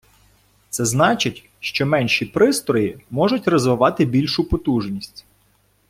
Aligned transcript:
Це 0.69 0.85
значить, 0.85 1.49
що 1.59 1.85
менші 1.85 2.25
пристрої 2.25 3.01
зможуть 3.09 3.47
розвивати 3.47 4.05
більшу 4.05 4.49
потужність. 4.49 5.25